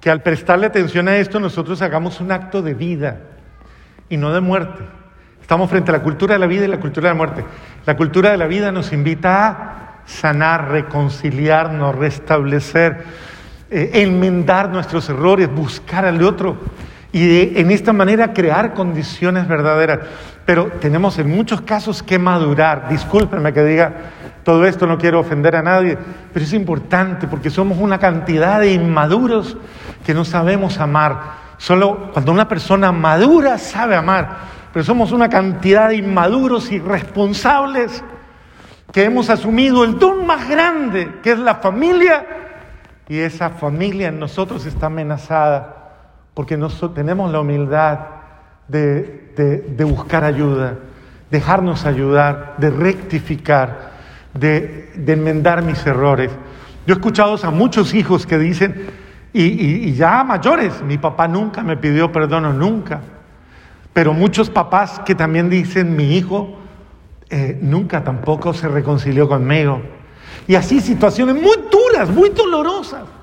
que 0.00 0.10
al 0.10 0.22
prestarle 0.22 0.66
atención 0.66 1.08
a 1.08 1.16
esto 1.16 1.38
nosotros 1.38 1.82
hagamos 1.82 2.20
un 2.20 2.32
acto 2.32 2.62
de 2.62 2.74
vida 2.74 3.20
y 4.08 4.16
no 4.16 4.32
de 4.32 4.40
muerte. 4.40 4.82
Estamos 5.40 5.70
frente 5.70 5.90
a 5.90 5.96
la 5.96 6.02
cultura 6.02 6.34
de 6.34 6.38
la 6.38 6.46
vida 6.46 6.64
y 6.64 6.68
la 6.68 6.80
cultura 6.80 7.08
de 7.08 7.14
la 7.14 7.18
muerte. 7.18 7.44
La 7.86 7.96
cultura 7.96 8.30
de 8.30 8.36
la 8.36 8.46
vida 8.46 8.72
nos 8.72 8.92
invita 8.92 9.48
a 9.48 10.02
sanar, 10.04 10.70
reconciliarnos, 10.70 11.94
restablecer, 11.94 13.04
eh, 13.70 13.90
enmendar 13.94 14.68
nuestros 14.68 15.08
errores, 15.08 15.50
buscar 15.50 16.04
al 16.04 16.22
otro 16.22 16.56
y 17.18 17.58
en 17.58 17.72
esta 17.72 17.92
manera 17.92 18.32
crear 18.32 18.74
condiciones 18.74 19.48
verdaderas. 19.48 20.00
Pero 20.44 20.66
tenemos 20.80 21.18
en 21.18 21.28
muchos 21.28 21.62
casos 21.62 22.02
que 22.02 22.18
madurar. 22.18 22.88
Discúlpenme 22.88 23.52
que 23.52 23.64
diga 23.64 23.92
todo 24.44 24.64
esto, 24.64 24.86
no 24.86 24.98
quiero 24.98 25.18
ofender 25.18 25.56
a 25.56 25.62
nadie, 25.62 25.98
pero 26.32 26.44
es 26.44 26.52
importante 26.52 27.26
porque 27.26 27.50
somos 27.50 27.78
una 27.78 27.98
cantidad 27.98 28.60
de 28.60 28.72
inmaduros 28.72 29.56
que 30.06 30.14
no 30.14 30.24
sabemos 30.24 30.78
amar. 30.78 31.48
Solo 31.58 32.10
cuando 32.12 32.30
una 32.30 32.46
persona 32.46 32.92
madura 32.92 33.58
sabe 33.58 33.96
amar, 33.96 34.36
pero 34.72 34.84
somos 34.84 35.10
una 35.10 35.28
cantidad 35.28 35.88
de 35.88 35.96
inmaduros 35.96 36.70
y 36.70 36.78
responsables 36.78 38.04
que 38.92 39.04
hemos 39.04 39.28
asumido 39.28 39.82
el 39.84 39.98
don 39.98 40.24
más 40.24 40.48
grande, 40.48 41.16
que 41.22 41.32
es 41.32 41.38
la 41.38 41.56
familia, 41.56 42.24
y 43.08 43.18
esa 43.18 43.50
familia 43.50 44.08
en 44.08 44.20
nosotros 44.20 44.64
está 44.66 44.86
amenazada 44.86 45.77
porque 46.38 46.56
nosotros 46.56 46.94
tenemos 46.94 47.32
la 47.32 47.40
humildad 47.40 47.98
de, 48.68 49.74
buscar 49.84 50.22
ayuda, 50.22 50.76
dejarnos 51.32 51.84
ayudar, 51.84 52.54
de 52.58 52.70
rectificar, 52.70 53.90
de, 54.34 54.88
enmendar 55.04 55.64
mis 55.64 55.84
errores. 55.84 56.30
Yo 56.86 56.94
he 56.94 56.96
escuchado 56.96 57.36
a 57.42 57.50
muchos 57.50 57.92
hijos 57.92 58.24
que 58.24 58.38
dicen, 58.38 58.86
y, 59.32 59.92
ya 59.94 60.22
mayores, 60.22 60.80
mi 60.80 60.96
papá 60.96 61.26
nunca 61.26 61.64
me 61.64 61.76
pidió 61.76 62.12
perdón, 62.12 62.56
nunca. 62.56 63.00
Pero 63.92 64.14
muchos 64.14 64.48
papás 64.48 65.00
que 65.04 65.16
también 65.16 65.50
dicen, 65.50 65.96
mi 65.96 66.16
hijo 66.16 66.56
eh, 67.30 67.58
nunca 67.60 68.04
tampoco 68.04 68.54
se 68.54 68.68
reconcilió 68.68 69.28
conmigo. 69.28 69.82
Y 70.46 70.54
así 70.54 70.80
situaciones 70.80 71.34
muy 71.34 71.56
duras, 71.68 72.08
muy 72.08 72.28
dolorosas 72.28 73.17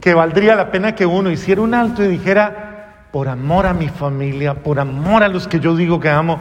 que 0.00 0.14
valdría 0.14 0.56
la 0.56 0.70
pena 0.70 0.94
que 0.94 1.06
uno 1.06 1.30
hiciera 1.30 1.60
un 1.60 1.74
alto 1.74 2.02
y 2.02 2.08
dijera, 2.08 3.06
por 3.12 3.28
amor 3.28 3.66
a 3.66 3.74
mi 3.74 3.88
familia, 3.88 4.54
por 4.54 4.80
amor 4.80 5.22
a 5.22 5.28
los 5.28 5.46
que 5.46 5.60
yo 5.60 5.76
digo 5.76 6.00
que 6.00 6.08
amo, 6.08 6.38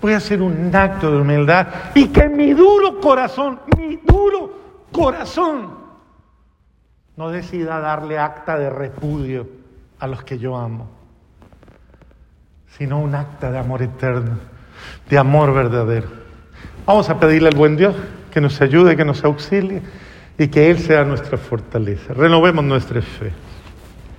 voy 0.00 0.14
a 0.14 0.18
hacer 0.18 0.40
un 0.40 0.74
acto 0.74 1.10
de 1.10 1.20
humildad 1.20 1.66
y 1.94 2.08
que 2.08 2.28
mi 2.28 2.54
duro 2.54 3.00
corazón, 3.00 3.60
mi 3.76 3.96
duro 3.96 4.86
corazón, 4.90 5.74
no 7.16 7.30
decida 7.30 7.78
darle 7.80 8.18
acta 8.18 8.58
de 8.58 8.70
repudio 8.70 9.46
a 9.98 10.06
los 10.06 10.22
que 10.24 10.38
yo 10.38 10.56
amo, 10.56 10.88
sino 12.76 12.98
un 13.00 13.14
acta 13.14 13.50
de 13.50 13.58
amor 13.58 13.82
eterno, 13.82 14.38
de 15.08 15.18
amor 15.18 15.52
verdadero. 15.52 16.08
Vamos 16.86 17.08
a 17.10 17.18
pedirle 17.18 17.48
al 17.48 17.56
buen 17.56 17.76
Dios 17.76 17.94
que 18.32 18.40
nos 18.40 18.60
ayude, 18.60 18.96
que 18.96 19.04
nos 19.04 19.24
auxilie 19.24 19.82
y 20.38 20.48
que 20.48 20.70
Él 20.70 20.78
sea 20.78 21.04
nuestra 21.04 21.38
fortaleza. 21.38 22.12
Renovemos 22.14 22.64
nuestra 22.64 23.00
fe. 23.00 23.32